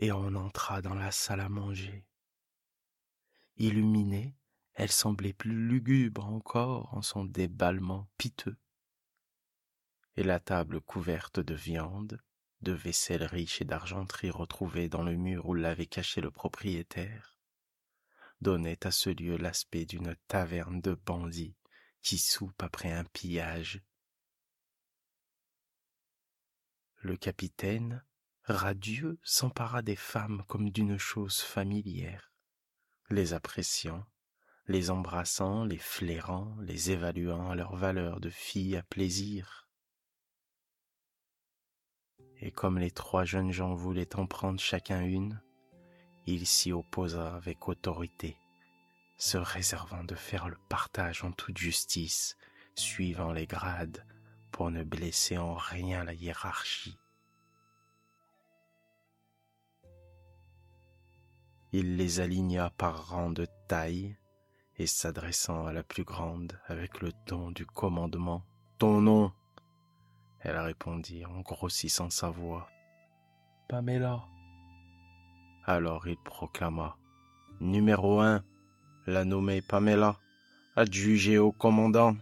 [0.00, 2.06] et on entra dans la salle à manger.
[3.58, 4.34] Illuminée,
[4.72, 8.56] elle semblait plus lugubre encore en son déballement piteux.
[10.16, 12.18] Et la table couverte de viande,
[12.62, 17.36] de vaisselle riche et d'argenterie retrouvée dans le mur où l'avait caché le propriétaire,
[18.40, 21.56] donnait à ce lieu l'aspect d'une taverne de bandits
[22.00, 23.82] qui soupe après un pillage.
[27.02, 28.02] Le capitaine,
[28.50, 32.32] radieux, s'empara des femmes comme d'une chose familière,
[33.08, 34.04] les appréciant,
[34.66, 39.68] les embrassant, les flairant, les évaluant à leur valeur de filles à plaisir.
[42.38, 45.40] Et comme les trois jeunes gens voulaient en prendre chacun une,
[46.26, 48.36] il s'y opposa avec autorité,
[49.16, 52.36] se réservant de faire le partage en toute justice,
[52.74, 54.06] suivant les grades,
[54.52, 56.96] pour ne blesser en rien la hiérarchie.
[61.72, 64.16] Il les aligna par rang de taille,
[64.76, 68.44] et s'adressant à la plus grande avec le ton du commandement.
[68.78, 69.32] Ton nom?
[70.40, 72.68] Elle répondit en grossissant sa voix.
[73.68, 74.24] Pamela.
[75.64, 76.96] Alors il proclama.
[77.60, 78.42] Numéro un,
[79.06, 80.18] la nommée Pamela,
[80.76, 82.16] adjugée au commandant.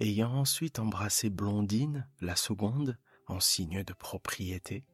[0.00, 4.84] Ayant ensuite embrassé Blondine, la seconde, en signe de propriété,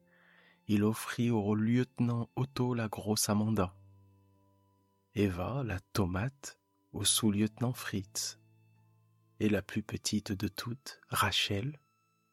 [0.69, 3.75] il offrit au lieutenant Otto la grosse Amanda.
[5.15, 6.59] Eva, la tomate,
[6.93, 8.39] au sous-lieutenant Fritz.
[9.41, 11.81] Et la plus petite de toutes, Rachel,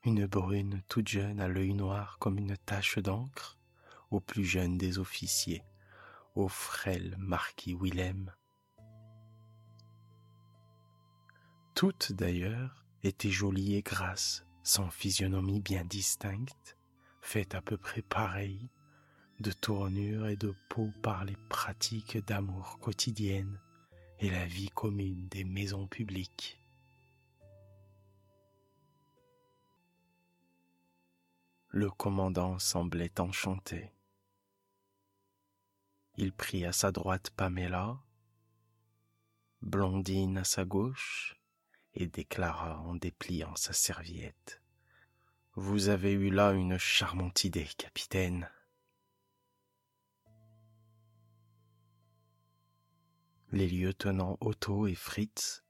[0.04, 3.58] une brune toute jeune à l'œil noir comme une tache d'encre,
[4.12, 5.64] au plus jeune des officiers,
[6.36, 8.34] au frêle marquis Willem.
[11.74, 16.78] Toutes d'ailleurs étaient jolies et grasses, sans physionomie bien distincte,
[17.26, 18.70] faites à peu près pareilles,
[19.40, 23.60] de tournure et de peau par les pratiques d'amour quotidiennes
[24.20, 26.62] et la vie commune des maisons publiques.
[31.70, 33.92] Le commandant semblait enchanté.
[36.18, 37.98] Il prit à sa droite Pamela,
[39.62, 41.36] Blondine à sa gauche,
[41.96, 44.62] et déclara en dépliant sa serviette.
[45.56, 48.50] Vous avez eu là une charmante idée, capitaine.
[53.56, 55.64] les lieutenants Otto et Fritz,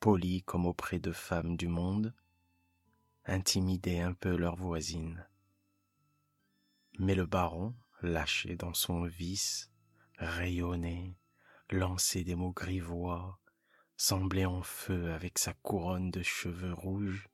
[0.00, 2.14] polis comme auprès de femmes du monde,
[3.24, 5.26] intimidaient un peu leur voisine.
[6.98, 9.70] Mais le baron, lâché dans son vice,
[10.18, 11.16] rayonnait,
[11.70, 13.40] lançait des mots grivois,
[13.96, 17.30] semblait en feu avec sa couronne de cheveux rouges.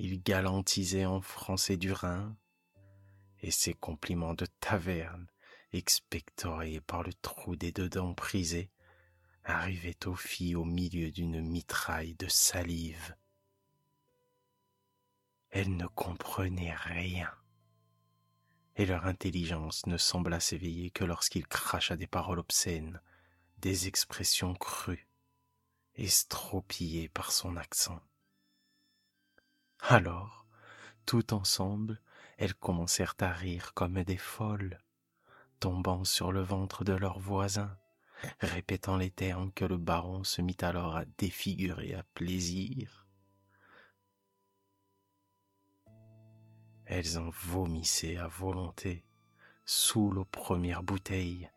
[0.00, 2.36] Il galantisait en français du Rhin,
[3.40, 5.26] et ses compliments de taverne
[5.72, 8.70] expectoré par le trou des deux dents prisées,
[9.44, 13.16] arrivait aux filles au milieu d'une mitraille de salive.
[15.50, 17.30] Elles ne comprenaient rien,
[18.76, 23.00] et leur intelligence ne sembla s'éveiller que lorsqu'il cracha des paroles obscènes,
[23.58, 25.08] des expressions crues,
[25.96, 28.00] estropillées par son accent.
[29.80, 30.46] Alors,
[31.06, 32.00] tout ensemble,
[32.36, 34.78] elles commencèrent à rire comme des folles,
[35.60, 37.76] tombant sur le ventre de leurs voisins,
[38.40, 43.06] répétant les termes que le baron se mit alors à défigurer à plaisir.
[46.86, 49.04] Elles en vomissaient à volonté,
[49.64, 51.50] sous aux premières bouteilles,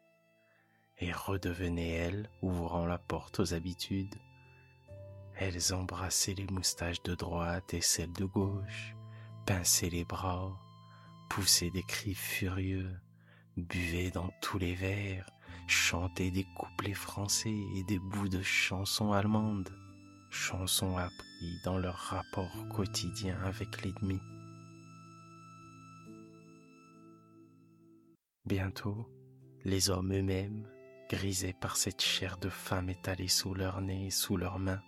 [0.99, 4.15] et redevenaient elles, ouvrant la porte aux habitudes.
[5.43, 8.95] Elles embrassaient les moustaches de droite et celles de gauche,
[9.47, 10.55] pinçaient les bras,
[11.31, 12.95] poussaient des cris furieux,
[13.57, 15.27] buvaient dans tous les verres,
[15.65, 19.73] chantaient des couplets français et des bouts de chansons allemandes,
[20.29, 24.19] chansons appris dans leur rapport quotidien avec l'ennemi.
[28.45, 29.09] Bientôt,
[29.65, 30.69] les hommes eux-mêmes,
[31.09, 34.83] grisés par cette chair de femme étalée sous leur nez et sous leurs mains,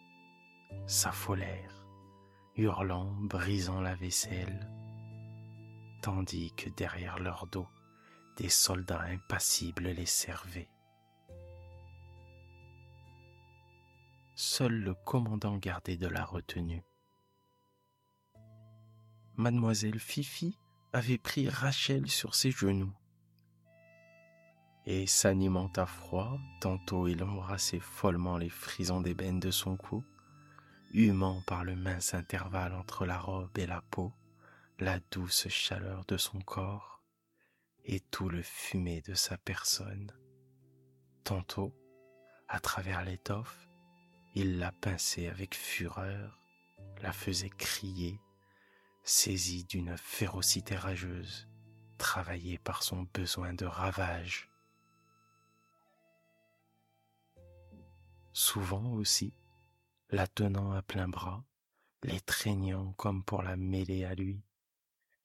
[0.88, 1.86] s'affolèrent,
[2.56, 4.70] hurlant, brisant la vaisselle,
[6.02, 7.68] tandis que derrière leur dos,
[8.38, 10.70] des soldats impassibles les servaient.
[14.36, 16.84] Seul le commandant gardait de la retenue.
[19.36, 20.58] Mademoiselle Fifi
[20.92, 22.94] avait pris Rachel sur ses genoux.
[24.86, 30.04] Et s'animant à froid, tantôt il embrassait follement les frisons d'ébène de son cou,
[30.94, 34.14] humant par le mince intervalle entre la robe et la peau,
[34.80, 37.02] la douce chaleur de son corps
[37.86, 40.12] et tout le fumet de sa personne.
[41.24, 41.76] Tantôt,
[42.48, 43.68] à travers l'étoffe,
[44.36, 46.40] il la pinçait avec fureur,
[47.02, 48.20] la faisait crier,
[49.04, 51.48] saisi d'une férocité rageuse,
[51.98, 54.50] travaillée par son besoin de ravage.
[58.32, 59.34] Souvent aussi,
[60.14, 61.44] la tenant à plein bras,
[62.04, 64.44] l'étreignant comme pour la mêler à lui,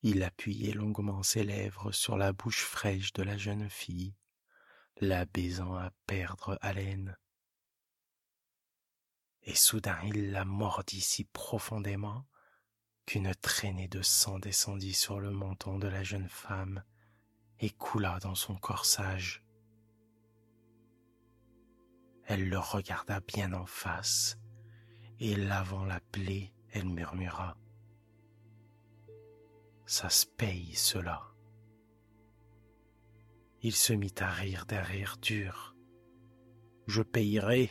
[0.01, 4.15] il appuyait longuement ses lèvres sur la bouche fraîche de la jeune fille,
[4.99, 7.15] la baisant à perdre haleine.
[9.43, 12.25] Et soudain il la mordit si profondément
[13.05, 16.83] qu'une traînée de sang descendit sur le menton de la jeune femme
[17.59, 19.43] et coula dans son corsage.
[22.25, 24.39] Elle le regarda bien en face,
[25.19, 27.57] et lavant la plaie, elle murmura.
[29.85, 31.21] Ça se paye cela.
[33.61, 35.75] Il se mit à rire d'un rire dur.
[36.87, 37.69] Je payerai.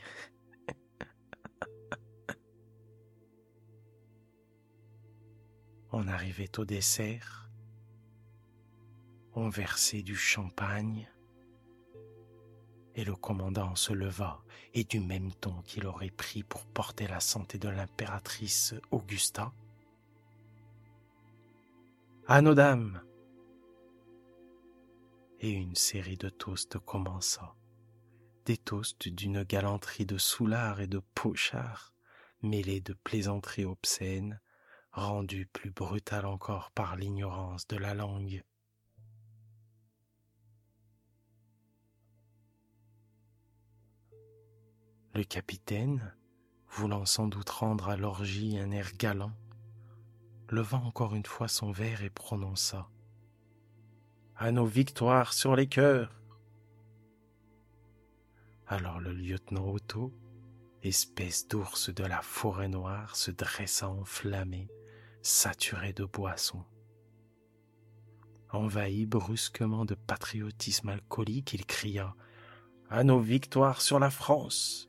[5.91, 7.51] On arrivait au dessert.
[9.33, 11.09] On versait du champagne.
[12.99, 14.43] Et le commandant se leva
[14.75, 19.53] et du même ton qu'il aurait pris pour porter la santé de l'impératrice Augusta.
[22.27, 23.01] À nos dames!
[25.39, 27.55] Et une série de toasts commença.
[28.47, 31.95] Des toasts d'une galanterie de soulard et de pochard,
[32.43, 34.41] mêlés de plaisanteries obscènes,
[34.91, 38.43] rendues plus brutales encore par l'ignorance de la langue.
[45.19, 46.15] Le capitaine,
[46.71, 49.33] voulant sans doute rendre à l'orgie un air galant,
[50.49, 52.89] leva encore une fois son verre et prononça
[54.37, 56.23] À nos victoires sur les cœurs.
[58.69, 60.15] Alors le lieutenant Otto,
[60.85, 64.69] espèce d'ours de la forêt noire, se dressa enflammé,
[65.21, 66.65] saturé de boisson.
[68.51, 72.15] Envahi brusquement de patriotisme alcoolique, il cria
[72.89, 74.88] À nos victoires sur la France.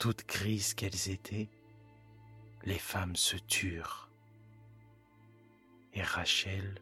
[0.00, 1.50] Toutes grises qu'elles étaient,
[2.64, 4.10] les femmes se turent.
[5.92, 6.80] Et Rachel,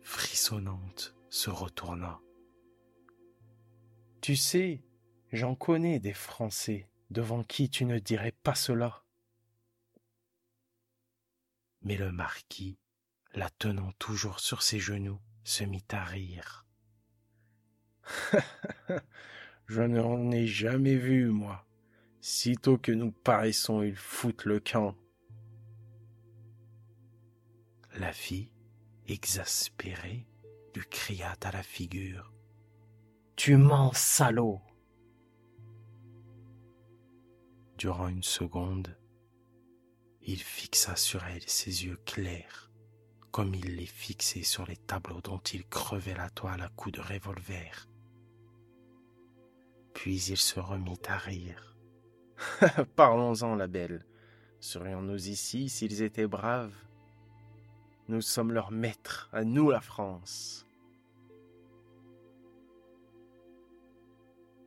[0.00, 2.18] frissonnante, se retourna.
[4.22, 4.80] Tu sais,
[5.32, 9.04] j'en connais des Français devant qui tu ne dirais pas cela.
[11.82, 12.78] Mais le marquis,
[13.34, 16.66] la tenant toujours sur ses genoux, se mit à rire.
[19.66, 21.67] Je n'en ai jamais vu, moi.
[22.30, 24.94] Sitôt que nous paraissons, ils foutent le camp.
[27.94, 28.50] La fille,
[29.06, 30.26] exaspérée,
[30.74, 32.34] lui cria à la figure.
[33.34, 34.60] Tu mens, salaud!
[37.78, 38.94] Durant une seconde,
[40.20, 42.70] il fixa sur elle ses yeux clairs,
[43.30, 47.00] comme il les fixait sur les tableaux dont il crevait la toile à coups de
[47.00, 47.88] revolver.
[49.94, 51.77] Puis il se remit à rire.
[52.96, 54.04] Parlons-en, la belle.
[54.60, 56.74] Serions-nous ici s'ils étaient braves?
[58.08, 60.66] Nous sommes leurs maîtres, à nous la France.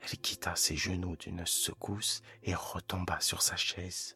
[0.02, 4.16] Elle quitta ses genoux d'une secousse et retomba sur sa chaise.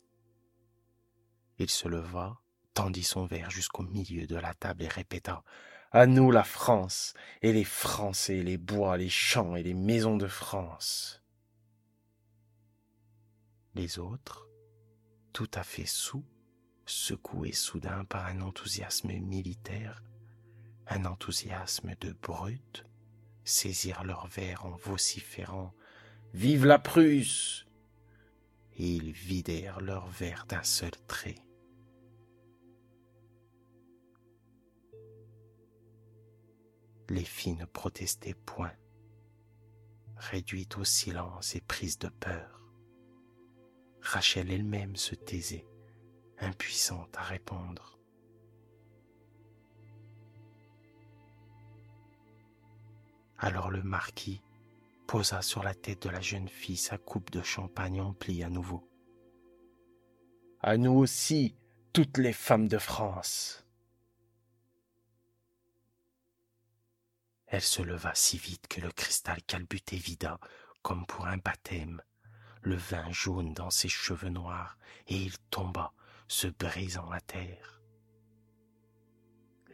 [1.57, 2.39] Il se leva,
[2.73, 5.43] tendit son verre jusqu'au milieu de la table et répéta
[5.91, 10.27] À nous la France, et les Français, les bois, les champs et les maisons de
[10.27, 11.24] France.
[13.75, 14.47] Les autres,
[15.33, 16.23] tout à fait sous,
[16.85, 20.01] secoués soudain par un enthousiasme militaire,
[20.87, 22.85] un enthousiasme de brute,
[23.43, 25.73] saisirent leur verre en vociférant
[26.33, 27.65] Vive la Prusse
[28.77, 31.35] et ils vidèrent leur verre d'un seul trait.
[37.09, 38.73] Les filles ne protestaient point,
[40.15, 42.64] réduites au silence et prises de peur.
[44.05, 45.65] Rachel elle-même se taisait,
[46.37, 47.99] impuissante à répondre.
[53.39, 54.41] Alors le marquis
[55.07, 58.87] posa sur la tête de la jeune fille sa coupe de champagne emplie à nouveau.
[60.61, 61.55] À nous aussi,
[61.91, 63.65] toutes les femmes de France.
[67.47, 70.39] Elle se leva si vite que le cristal calbuté vida
[70.83, 72.01] comme pour un baptême
[72.65, 75.93] le vin jaune dans ses cheveux noirs, et il tomba,
[76.27, 77.81] se brisant à terre.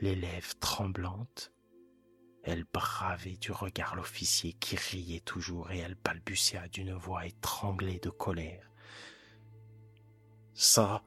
[0.02, 1.54] Les lèvres tremblantes,
[2.44, 8.10] elle bravait du regard l'officier qui riait toujours et elle balbutia d'une voix étranglée de
[8.10, 8.70] colère.
[10.54, 11.04] Ça,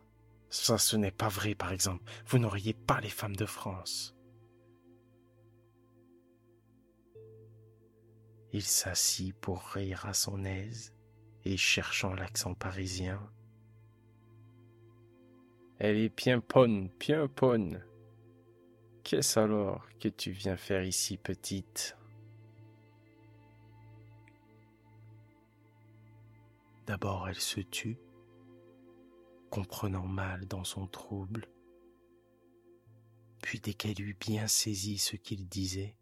[0.48, 4.14] ça ce n'est pas vrai par exemple, vous n'auriez pas les femmes de France.
[8.52, 10.93] Il s'assit pour rire à son aise
[11.44, 13.20] et cherchant l'accent parisien.
[15.78, 16.90] Elle est bien bonne.
[19.02, 21.96] Qu'est-ce alors que tu viens faire ici, petite?
[26.86, 27.98] D'abord elle se tut,
[29.50, 31.48] comprenant mal dans son trouble.
[33.42, 35.96] Puis dès qu'elle eut bien saisi ce qu'il disait,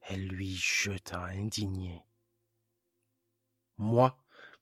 [0.00, 2.04] elle lui jeta indignée.
[3.78, 4.19] Moi,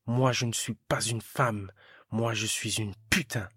[0.09, 1.71] moi je ne suis pas une femme,
[2.11, 3.49] moi je suis une putain.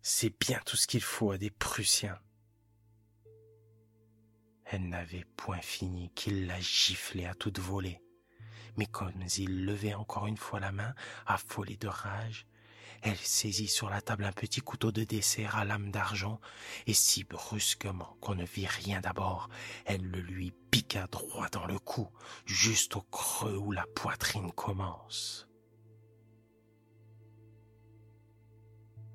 [0.00, 2.18] C'est bien tout ce qu'il faut à des Prussiens.
[4.64, 8.00] Elle n'avait point fini qu'il la giflait à toute volée.
[8.78, 10.94] Mais comme il levait encore une fois la main,
[11.26, 12.46] affolée de rage,
[13.02, 16.40] elle saisit sur la table un petit couteau de dessert à lame d'argent,
[16.86, 19.48] et si brusquement qu'on ne vit rien d'abord,
[19.84, 22.08] elle le lui piqua droit dans le cou,
[22.46, 25.48] juste au creux où la poitrine commence.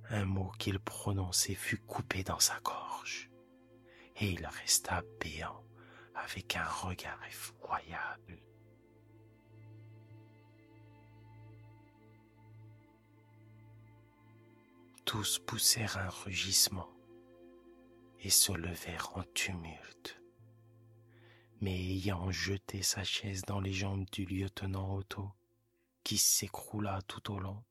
[0.09, 3.29] Un mot qu'il prononçait fut coupé dans sa gorge
[4.17, 5.63] et il resta béant
[6.15, 8.37] avec un regard effroyable.
[15.13, 16.89] Tous poussèrent un rugissement
[18.22, 20.20] et se levèrent en tumulte.
[21.62, 25.32] Mais ayant jeté sa chaise dans les jambes du lieutenant Otto,
[26.03, 27.63] qui s'écroula tout au long,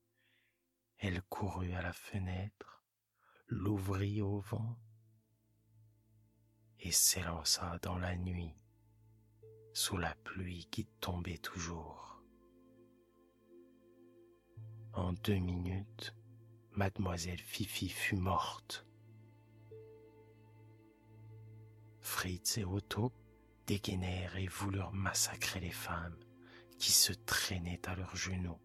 [0.99, 2.85] elle courut à la fenêtre,
[3.49, 4.79] l'ouvrit au vent
[6.79, 8.55] et s'élança dans la nuit
[9.73, 12.23] sous la pluie qui tombait toujours.
[14.93, 16.15] En deux minutes,
[16.75, 18.87] mademoiselle Fifi fut morte.
[22.01, 23.13] Fritz et Otto
[23.67, 26.19] dégainèrent et voulurent massacrer les femmes
[26.79, 28.59] qui se traînaient à leurs genoux.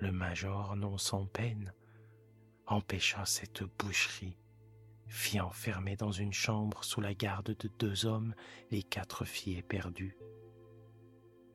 [0.00, 1.72] Le major, non sans peine,
[2.66, 4.36] empêcha cette boucherie
[5.06, 8.34] fit enfermer dans une chambre sous la garde de deux hommes
[8.70, 10.16] les quatre filles éperdues.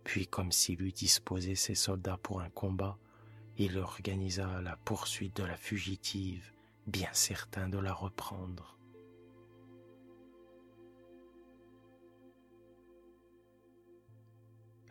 [0.04, 2.98] Puis, comme s'il eût disposé ses soldats pour un combat,
[3.60, 6.52] il organisa la poursuite de la fugitive,
[6.88, 8.78] bien certain de la reprendre.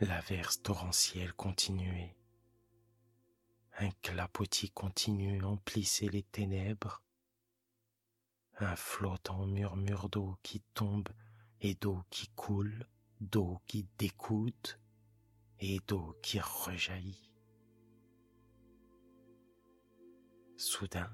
[0.01, 2.15] L'averse torrentielle continuait.
[3.79, 7.03] Un clapotis continu emplissait les ténèbres
[8.61, 11.09] un flottant murmure d'eau qui tombe
[11.61, 12.87] et d'eau qui coule,
[13.21, 14.81] d'eau qui découte
[15.61, 17.28] et d'eau qui rejaillit.
[20.61, 21.09] Soudain,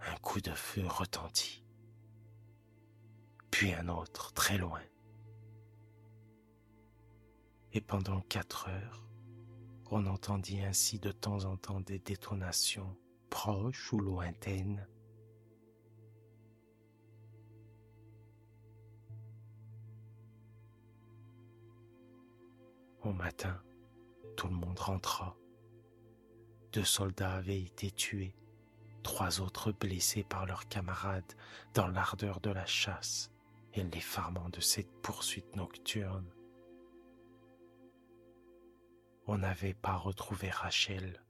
[0.00, 1.64] un coup de feu retentit,
[3.50, 4.82] puis un autre très loin.
[7.72, 9.08] Et pendant quatre heures,
[9.90, 12.94] on entendit ainsi de temps en temps des détonations
[13.30, 14.86] proches ou lointaines
[23.02, 23.62] Au matin,
[24.36, 25.38] tout le monde rentra.
[26.74, 28.34] Deux soldats avaient été tués,
[29.04, 31.34] trois autres blessés par leurs camarades
[31.72, 33.30] dans l'ardeur de la chasse
[33.74, 36.28] et l'effarement de cette poursuite nocturne.
[39.28, 41.22] On n'avait pas retrouvé Rachel.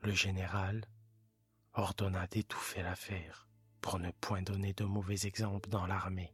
[0.00, 0.86] Le général,
[1.74, 3.44] ordonna d'étouffer l'affaire
[3.84, 6.32] pour ne point donner de mauvais exemples dans l'armée.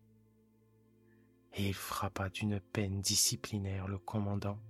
[1.54, 4.60] Et il frappa d'une peine disciplinaire le commandant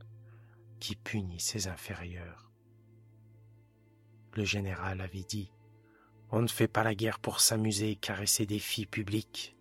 [0.78, 2.50] qui punit ses inférieurs.
[4.32, 5.52] Le général avait dit
[6.30, 9.54] On ne fait pas la guerre pour s'amuser et caresser des filles publiques.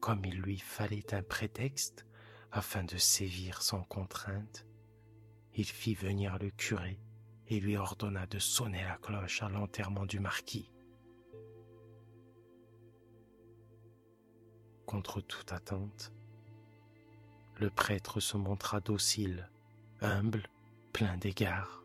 [0.00, 2.06] Comme il lui fallait un prétexte
[2.50, 4.64] afin de sévir sans contrainte,
[5.54, 6.98] il fit venir le curé
[7.50, 10.70] et lui ordonna de sonner la cloche à l'enterrement du marquis.
[14.86, 16.12] Contre toute attente,
[17.58, 19.50] le prêtre se montra docile,
[20.00, 20.48] humble,
[20.92, 21.84] plein d'égards.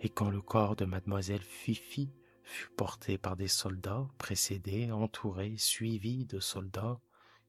[0.00, 2.10] Et quand le corps de mademoiselle Fifi
[2.44, 7.00] fut porté par des soldats, précédés, entourés, suivis de soldats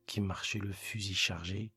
[0.07, 1.71] qui marchaient le fusil chargé,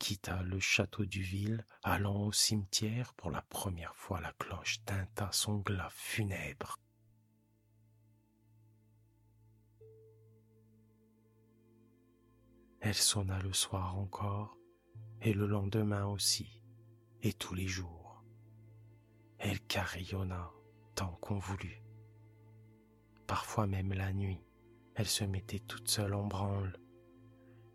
[0.00, 5.28] quitta le château du ville, allant au cimetière, pour la première fois la cloche tinta
[5.30, 6.76] son glas funèbre.
[12.80, 14.56] Elle sonna le soir encore,
[15.20, 16.62] et le lendemain aussi,
[17.22, 18.24] et tous les jours.
[19.38, 20.50] Elle carillonna
[20.94, 21.82] tant qu'on voulut.
[23.26, 24.42] Parfois même la nuit,
[24.94, 26.79] elle se mettait toute seule en branle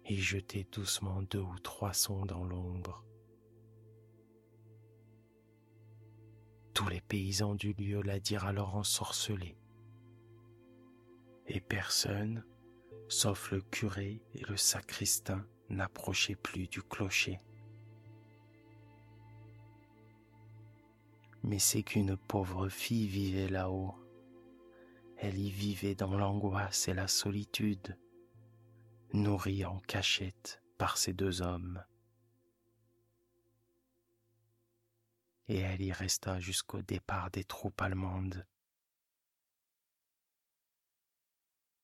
[0.06, 3.04] et jetait doucement deux ou trois sons dans l'ombre.
[6.74, 9.58] Tous les paysans du lieu la dirent alors ensorcelée,
[11.48, 12.44] et personne,
[13.08, 17.40] sauf le curé et le sacristain, n'approchait plus du clocher.
[21.44, 23.96] Mais c'est qu'une pauvre fille vivait là-haut.
[25.18, 27.98] Elle y vivait dans l'angoisse et la solitude,
[29.15, 31.84] nourrie en cachette par ces deux hommes.
[35.48, 38.48] Et elle y resta jusqu'au départ des troupes allemandes.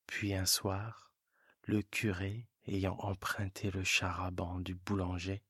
[0.07, 1.13] Puis un soir,
[1.63, 5.43] le curé ayant emprunté le charaban du boulanger,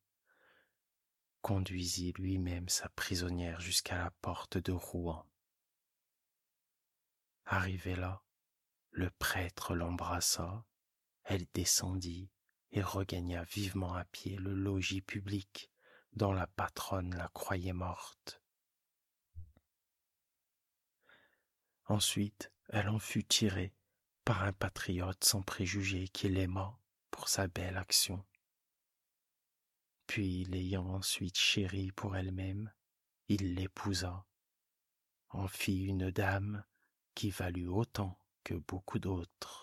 [1.42, 5.26] conduisit lui-même sa prisonnière jusqu'à la porte de Rouen.
[7.46, 8.22] Arrivé là,
[8.92, 10.66] le prêtre l'embrassa,
[11.24, 12.30] elle descendit
[12.72, 15.72] et regagna vivement à pied le logis public
[16.14, 18.42] dont la patronne la croyait morte.
[21.86, 23.74] Ensuite, elle en fut tirée
[24.24, 28.24] par un patriote sans préjugés qui l'aima pour sa belle action.
[30.08, 32.72] Puis, l'ayant ensuite chérie pour elle-même,
[33.28, 34.26] il l'épousa,
[35.30, 36.64] en fit une dame
[37.14, 39.61] qui valut autant que beaucoup d'autres.